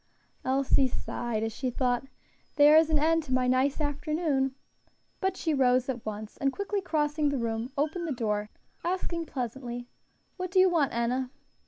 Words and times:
Elsie 0.43 0.87
sighed, 0.87 1.43
as 1.43 1.53
she 1.53 1.69
thought, 1.69 2.07
"There 2.55 2.75
is 2.75 2.89
an 2.89 2.97
end 2.97 3.21
to 3.25 3.33
my 3.35 3.45
nice 3.47 3.79
afternoon," 3.79 4.55
but 5.19 5.37
she 5.37 5.53
rose 5.53 5.87
at 5.89 6.03
once, 6.03 6.37
and 6.37 6.51
quickly 6.51 6.81
crossing 6.81 7.29
the 7.29 7.37
room, 7.37 7.71
opened 7.77 8.07
the 8.07 8.11
door, 8.11 8.49
asking 8.83 9.27
pleasantly, 9.27 9.85
"What 10.37 10.49
do 10.49 10.57
you 10.57 10.71
want, 10.71 10.91
Enna?" 10.91 11.29